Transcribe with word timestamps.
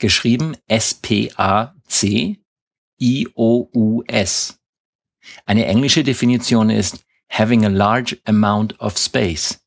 geschrieben 0.00 0.56
S-P-A-C-I-O-U-S. 0.66 1.76
Eine 5.46 5.66
englische 5.66 6.02
Definition 6.02 6.70
ist 6.70 7.04
having 7.30 7.64
a 7.64 7.68
large 7.68 8.18
amount 8.24 8.80
of 8.80 8.98
space. 8.98 9.60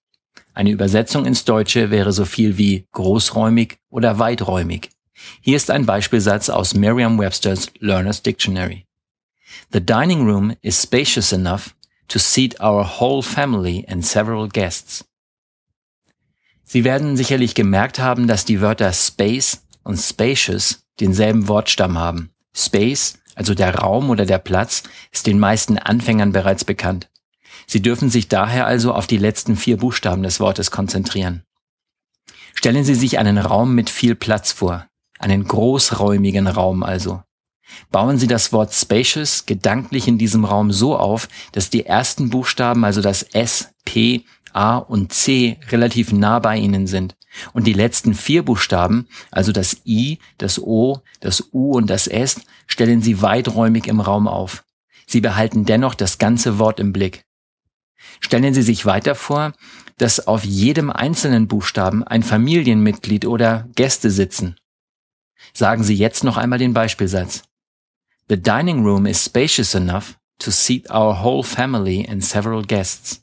Eine 0.53 0.71
Übersetzung 0.71 1.25
ins 1.25 1.45
Deutsche 1.45 1.89
wäre 1.89 2.11
so 2.11 2.25
viel 2.25 2.57
wie 2.57 2.87
großräumig 2.91 3.77
oder 3.89 4.19
weiträumig. 4.19 4.89
Hier 5.41 5.55
ist 5.55 5.71
ein 5.71 5.85
Beispielsatz 5.85 6.49
aus 6.49 6.73
Merriam-Webster's 6.73 7.67
Learner's 7.79 8.21
Dictionary. 8.21 8.85
The 9.71 9.79
dining 9.79 10.25
room 10.27 10.55
is 10.61 10.81
spacious 10.81 11.31
enough 11.31 11.75
to 12.09 12.19
seat 12.19 12.59
our 12.59 12.99
whole 12.99 13.23
family 13.23 13.85
and 13.87 14.05
several 14.05 14.47
guests. 14.49 15.05
Sie 16.63 16.83
werden 16.83 17.17
sicherlich 17.17 17.55
gemerkt 17.55 17.99
haben, 17.99 18.27
dass 18.27 18.45
die 18.45 18.61
Wörter 18.61 18.93
Space 18.93 19.63
und 19.83 19.97
Spacious 19.97 20.85
denselben 20.99 21.47
Wortstamm 21.47 21.97
haben. 21.97 22.31
Space, 22.55 23.19
also 23.35 23.55
der 23.55 23.75
Raum 23.75 24.09
oder 24.09 24.25
der 24.25 24.37
Platz, 24.37 24.83
ist 25.11 25.27
den 25.27 25.39
meisten 25.39 25.77
Anfängern 25.77 26.31
bereits 26.31 26.65
bekannt. 26.65 27.09
Sie 27.67 27.81
dürfen 27.81 28.09
sich 28.09 28.27
daher 28.27 28.67
also 28.67 28.93
auf 28.93 29.07
die 29.07 29.17
letzten 29.17 29.55
vier 29.55 29.77
Buchstaben 29.77 30.23
des 30.23 30.39
Wortes 30.39 30.71
konzentrieren. 30.71 31.43
Stellen 32.53 32.83
Sie 32.83 32.95
sich 32.95 33.17
einen 33.17 33.37
Raum 33.37 33.73
mit 33.73 33.89
viel 33.89 34.15
Platz 34.15 34.51
vor, 34.51 34.87
einen 35.19 35.45
großräumigen 35.45 36.47
Raum 36.47 36.83
also. 36.83 37.23
Bauen 37.91 38.17
Sie 38.17 38.27
das 38.27 38.53
Wort 38.53 38.73
spacious 38.73 39.45
gedanklich 39.45 40.07
in 40.07 40.17
diesem 40.17 40.45
Raum 40.45 40.71
so 40.71 40.95
auf, 40.95 41.27
dass 41.53 41.69
die 41.69 41.85
ersten 41.85 42.29
Buchstaben, 42.29 42.85
also 42.85 43.01
das 43.01 43.23
S, 43.23 43.73
P, 43.85 44.25
A 44.51 44.77
und 44.77 45.11
C 45.11 45.57
relativ 45.71 46.11
nah 46.11 46.39
bei 46.39 46.57
ihnen 46.57 46.85
sind. 46.85 47.15
Und 47.53 47.65
die 47.65 47.73
letzten 47.73 48.13
vier 48.13 48.43
Buchstaben, 48.43 49.07
also 49.31 49.51
das 49.51 49.81
I, 49.85 50.19
das 50.37 50.59
O, 50.59 51.01
das 51.19 51.49
U 51.51 51.73
und 51.73 51.89
das 51.89 52.07
S, 52.07 52.41
stellen 52.67 53.01
sie 53.01 53.21
weiträumig 53.21 53.87
im 53.87 53.99
Raum 53.99 54.27
auf. 54.27 54.63
Sie 55.05 55.21
behalten 55.21 55.65
dennoch 55.65 55.95
das 55.95 56.17
ganze 56.17 56.59
Wort 56.59 56.79
im 56.79 56.93
Blick. 56.93 57.25
Stellen 58.19 58.53
Sie 58.53 58.61
sich 58.61 58.85
weiter 58.85 59.15
vor, 59.15 59.53
dass 59.97 60.27
auf 60.27 60.43
jedem 60.43 60.89
einzelnen 60.89 61.47
Buchstaben 61.47 62.03
ein 62.03 62.23
Familienmitglied 62.23 63.25
oder 63.25 63.67
Gäste 63.75 64.11
sitzen. 64.11 64.55
Sagen 65.53 65.83
Sie 65.83 65.95
jetzt 65.95 66.23
noch 66.23 66.37
einmal 66.37 66.59
den 66.59 66.73
Beispielsatz. 66.73 67.43
The 68.29 68.41
dining 68.41 68.83
room 68.83 69.05
is 69.05 69.23
spacious 69.23 69.75
enough 69.75 70.17
to 70.39 70.51
seat 70.51 70.89
our 70.89 71.21
whole 71.21 71.43
family 71.43 72.07
and 72.09 72.23
several 72.23 72.63
guests. 72.63 73.22